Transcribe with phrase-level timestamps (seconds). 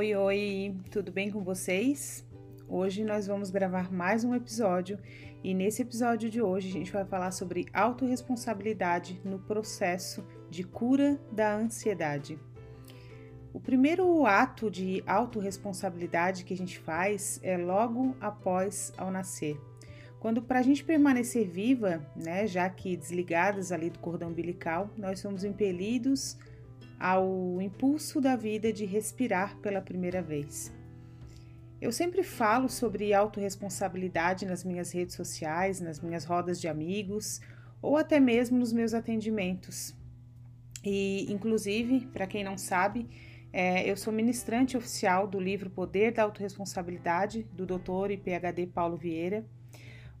[0.00, 2.26] Oi, oi, tudo bem com vocês?
[2.66, 4.98] Hoje nós vamos gravar mais um episódio
[5.44, 11.20] e nesse episódio de hoje a gente vai falar sobre autorresponsabilidade no processo de cura
[11.30, 12.38] da ansiedade.
[13.52, 19.60] O primeiro ato de autorresponsabilidade que a gente faz é logo após ao nascer.
[20.18, 25.20] Quando para a gente permanecer viva, né, já que desligadas ali do cordão umbilical, nós
[25.20, 26.38] somos impelidos
[27.00, 30.70] ao impulso da vida de respirar pela primeira vez.
[31.80, 37.40] Eu sempre falo sobre autorresponsabilidade nas minhas redes sociais, nas minhas rodas de amigos
[37.80, 39.96] ou até mesmo nos meus atendimentos.
[40.84, 43.08] E, inclusive, para quem não sabe,
[43.50, 48.10] é, eu sou ministrante oficial do livro Poder da Autoresponsabilidade, do Dr.
[48.10, 49.44] e PhD Paulo Vieira.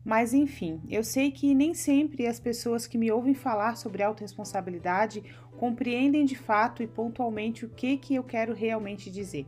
[0.04, 5.22] Mas enfim, eu sei que nem sempre as pessoas que me ouvem falar sobre autorresponsabilidade
[5.58, 9.46] compreendem de fato e pontualmente o que, que eu quero realmente dizer.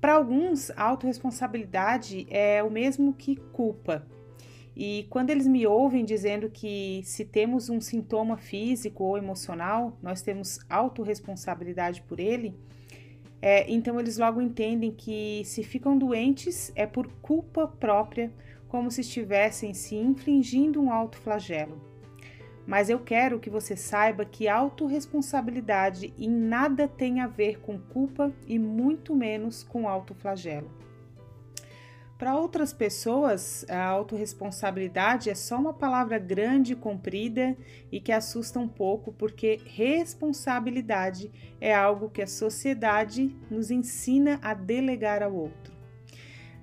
[0.00, 4.06] Para alguns, a autorresponsabilidade é o mesmo que culpa.
[4.76, 10.22] E quando eles me ouvem dizendo que se temos um sintoma físico ou emocional, nós
[10.22, 12.54] temos autorresponsabilidade por ele,
[13.42, 18.30] é, então eles logo entendem que se ficam doentes é por culpa própria,
[18.70, 21.78] como se estivessem se infligindo um alto flagelo.
[22.64, 28.32] Mas eu quero que você saiba que autorresponsabilidade em nada tem a ver com culpa
[28.46, 30.70] e muito menos com autoflagelo.
[32.16, 37.56] Para outras pessoas, a autorresponsabilidade é só uma palavra grande e comprida
[37.90, 44.54] e que assusta um pouco, porque responsabilidade é algo que a sociedade nos ensina a
[44.54, 45.69] delegar ao outro.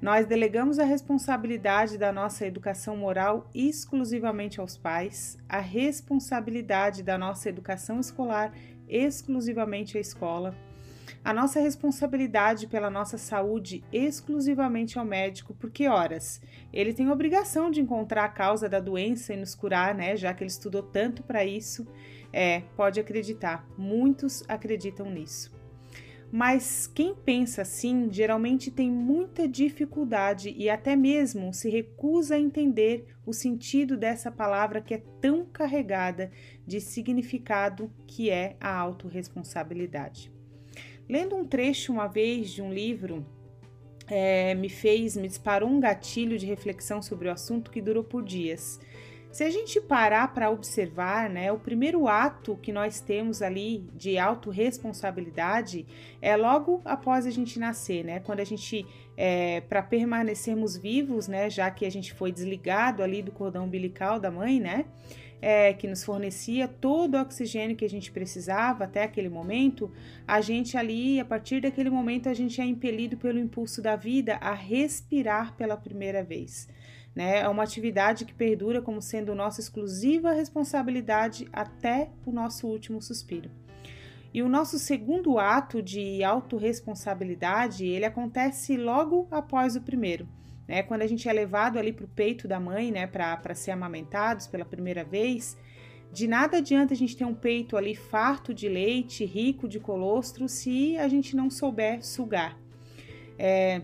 [0.02, 7.50] Nós delegamos a responsabilidade da nossa educação moral exclusivamente aos pais, a responsabilidade da nossa
[7.50, 8.54] educação escolar
[8.88, 10.56] exclusivamente à escola
[11.28, 16.42] a nossa responsabilidade pela nossa saúde exclusivamente ao médico, porque horas
[16.72, 20.16] ele tem obrigação de encontrar a causa da doença e nos curar, né?
[20.16, 21.86] Já que ele estudou tanto para isso.
[22.32, 25.57] É, pode acreditar, muitos acreditam nisso.
[26.32, 33.08] Mas quem pensa assim geralmente tem muita dificuldade e até mesmo se recusa a entender
[33.26, 36.32] o sentido dessa palavra que é tão carregada
[36.66, 40.32] de significado que é a autorresponsabilidade.
[41.10, 43.26] Lendo um trecho uma vez de um livro,
[44.08, 48.24] é, me fez, me disparou um gatilho de reflexão sobre o assunto que durou por
[48.24, 48.80] dias.
[49.32, 54.18] Se a gente parar para observar, né, o primeiro ato que nós temos ali de
[54.18, 55.86] autorresponsabilidade
[56.22, 58.20] é logo após a gente nascer, né?
[58.20, 63.22] Quando a gente, é, para permanecermos vivos, né, já que a gente foi desligado ali
[63.22, 64.86] do cordão umbilical da mãe, né?
[65.42, 69.92] é, que nos fornecia todo o oxigênio que a gente precisava até aquele momento,
[70.28, 74.36] a gente ali, a partir daquele momento, a gente é impelido pelo impulso da vida
[74.38, 76.68] a respirar pela primeira vez.
[77.18, 77.40] Né?
[77.40, 83.50] É uma atividade que perdura como sendo nossa exclusiva responsabilidade até o nosso último suspiro.
[84.34, 90.28] E o nosso segundo ato de autorresponsabilidade, ele acontece logo após o primeiro
[90.68, 90.84] né?
[90.84, 94.48] Quando a gente é levado ali para o peito da mãe, né, para ser amamentados
[94.48, 95.58] pela primeira vez,
[96.12, 100.48] de nada adianta a gente ter um peito ali farto de leite, rico de colostro,
[100.50, 102.58] se a gente não souber sugar.
[103.40, 103.82] É,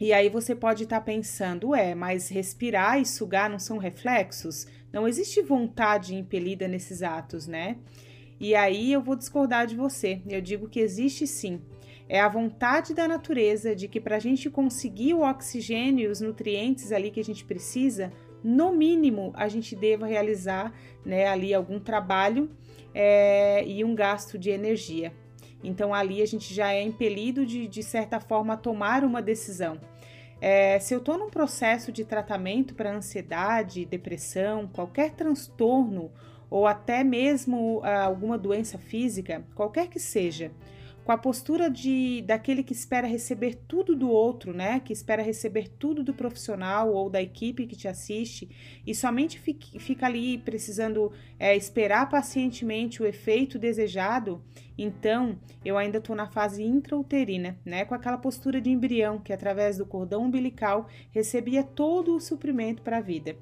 [0.00, 4.66] e aí você pode estar tá pensando, é, mas respirar e sugar não são reflexos?
[4.92, 7.78] Não existe vontade impelida nesses atos, né?
[8.38, 10.20] E aí eu vou discordar de você.
[10.28, 11.60] Eu digo que existe sim.
[12.08, 16.20] É a vontade da natureza de que para a gente conseguir o oxigênio e os
[16.20, 20.74] nutrientes ali que a gente precisa, no mínimo a gente deva realizar
[21.06, 22.50] né, ali algum trabalho
[22.92, 25.12] é, e um gasto de energia.
[25.62, 29.78] Então ali a gente já é impelido de, de certa forma a tomar uma decisão.
[30.40, 36.10] É, se eu estou num processo de tratamento para ansiedade, depressão, qualquer transtorno
[36.50, 40.50] ou até mesmo ah, alguma doença física, qualquer que seja,
[41.04, 44.80] com a postura de daquele que espera receber tudo do outro, né?
[44.80, 48.48] Que espera receber tudo do profissional ou da equipe que te assiste
[48.86, 54.42] e somente fica, fica ali precisando é, esperar pacientemente o efeito desejado,
[54.78, 57.84] então eu ainda estou na fase intrauterina, né?
[57.84, 62.98] Com aquela postura de embrião que através do cordão umbilical recebia todo o suprimento para
[62.98, 63.36] a vida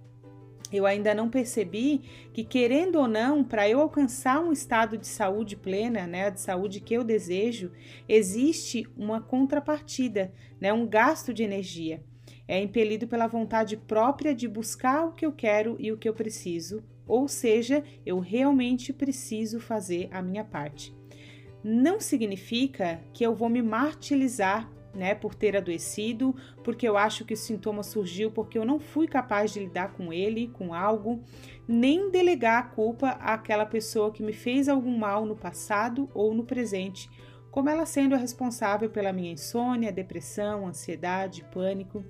[0.73, 2.03] eu ainda não percebi
[2.33, 6.81] que, querendo ou não, para eu alcançar um estado de saúde plena, né, de saúde
[6.81, 7.73] que eu desejo,
[8.09, 12.03] existe uma contrapartida, né, um gasto de energia.
[12.47, 16.15] É impelido pela vontade própria de buscar o que eu quero e o que eu
[16.15, 20.95] preciso, ou seja, eu realmente preciso fazer a minha parte.
[21.63, 26.35] Não significa que eu vou me martirizar né, por ter adoecido,
[26.65, 30.13] porque eu acho que o sintoma surgiu porque eu não fui capaz de lidar com
[30.13, 31.23] ele, com algo,
[31.67, 36.45] nem delegar a culpa àquela pessoa que me fez algum mal no passado ou no
[36.45, 37.09] presente,
[37.51, 42.05] como ela sendo a responsável pela minha insônia, depressão, ansiedade, pânico.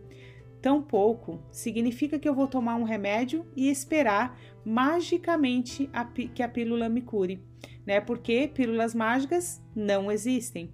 [0.60, 6.86] Tampouco significa que eu vou tomar um remédio e esperar magicamente a que a pílula
[6.86, 7.42] me cure,
[7.86, 7.98] né?
[7.98, 10.70] Porque pílulas mágicas não existem.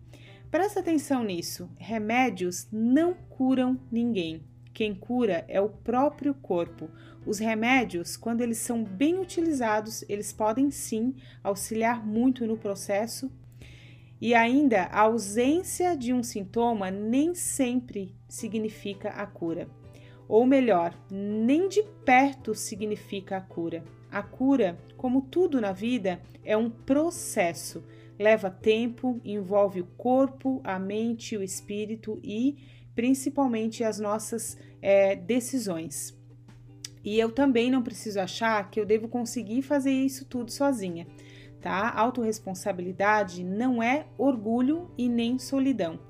[0.50, 1.69] Presta atenção nisso.
[1.76, 4.44] Remédios não curam ninguém.
[4.72, 6.88] Quem cura é o próprio corpo.
[7.26, 13.31] Os remédios, quando eles são bem utilizados, eles podem sim auxiliar muito no processo.
[14.20, 19.69] E ainda, a ausência de um sintoma nem sempre significa a cura.
[20.28, 23.84] Ou melhor, nem de perto significa a cura.
[24.10, 27.84] A cura, como tudo na vida, é um processo
[28.18, 32.56] leva tempo, envolve o corpo, a mente, o espírito e
[32.94, 36.16] principalmente as nossas é, decisões.
[37.04, 41.06] E eu também não preciso achar que eu devo conseguir fazer isso tudo sozinha,
[41.60, 41.92] tá?
[41.94, 46.00] Autoresponsabilidade não é orgulho e nem solidão.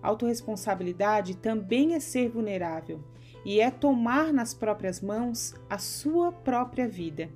[0.00, 3.04] Autoresponsabilidade também é ser vulnerável
[3.44, 7.28] e é tomar nas próprias mãos a sua própria vida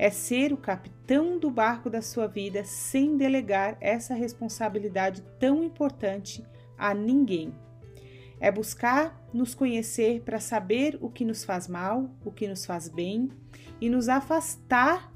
[0.00, 6.42] é ser o capitão do barco da sua vida sem delegar essa responsabilidade tão importante
[6.78, 7.52] a ninguém.
[8.40, 12.88] É buscar nos conhecer para saber o que nos faz mal, o que nos faz
[12.88, 13.28] bem
[13.78, 15.12] e nos afastar,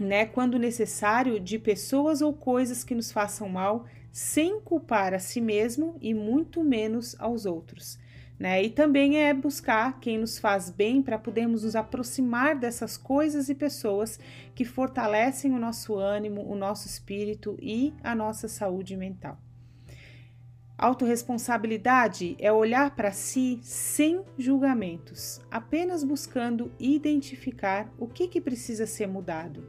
[0.00, 5.40] né, quando necessário, de pessoas ou coisas que nos façam mal, sem culpar a si
[5.40, 8.00] mesmo e muito menos aos outros.
[8.40, 8.62] Né?
[8.62, 13.54] E também é buscar quem nos faz bem para podermos nos aproximar dessas coisas e
[13.54, 14.18] pessoas
[14.54, 19.38] que fortalecem o nosso ânimo, o nosso espírito e a nossa saúde mental.
[20.78, 29.06] Autoresponsabilidade é olhar para si sem julgamentos, apenas buscando identificar o que, que precisa ser
[29.06, 29.68] mudado.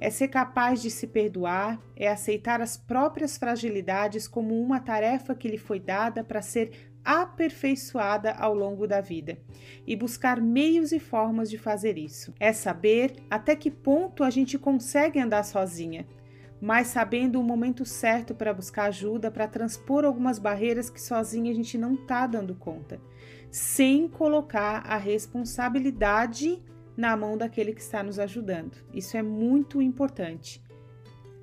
[0.00, 5.48] É ser capaz de se perdoar, é aceitar as próprias fragilidades como uma tarefa que
[5.48, 9.38] lhe foi dada para ser aperfeiçoada ao longo da vida
[9.86, 12.34] e buscar meios e formas de fazer isso.
[12.38, 16.06] É saber até que ponto a gente consegue andar sozinha,
[16.60, 21.54] mas sabendo o momento certo para buscar ajuda para transpor algumas barreiras que sozinha a
[21.54, 23.00] gente não está dando conta,
[23.50, 26.62] sem colocar a responsabilidade
[26.94, 28.76] na mão daquele que está nos ajudando.
[28.92, 30.62] Isso é muito importante.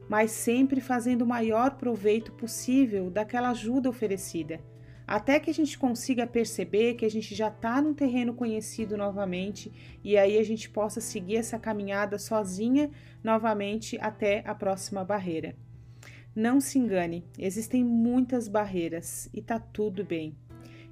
[0.07, 4.59] Mas sempre fazendo o maior proveito possível daquela ajuda oferecida
[5.07, 9.71] até que a gente consiga perceber que a gente já está num terreno conhecido novamente
[10.03, 12.89] e aí a gente possa seguir essa caminhada sozinha
[13.23, 15.55] novamente até a próxima barreira.
[16.35, 20.35] Não se engane, existem muitas barreiras e tá tudo bem.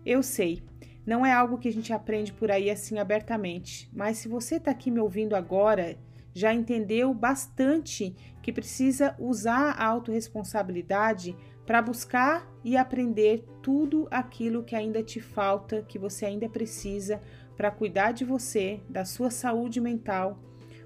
[0.05, 0.63] Eu sei,
[1.05, 4.71] não é algo que a gente aprende por aí assim abertamente, mas se você está
[4.71, 5.97] aqui me ouvindo agora,
[6.33, 14.75] já entendeu bastante que precisa usar a autorresponsabilidade para buscar e aprender tudo aquilo que
[14.75, 17.21] ainda te falta, que você ainda precisa
[17.55, 20.39] para cuidar de você, da sua saúde mental,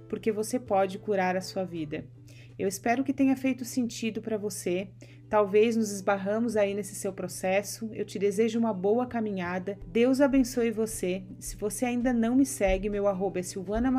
[0.07, 2.05] porque você pode curar a sua vida.
[2.59, 4.89] Eu espero que tenha feito sentido para você.
[5.29, 7.89] Talvez nos esbarramos aí nesse seu processo.
[7.93, 9.77] Eu te desejo uma boa caminhada.
[9.87, 11.23] Deus abençoe você.
[11.39, 13.91] Se você ainda não me segue, meu arroba é Silvana.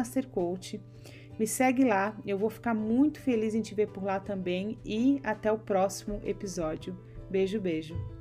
[1.38, 5.20] Me segue lá, eu vou ficar muito feliz em te ver por lá também e
[5.22, 6.98] até o próximo episódio.
[7.30, 8.17] Beijo, beijo.